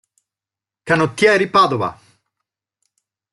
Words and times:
Canottieri 0.83 1.45
Padova 1.51 1.93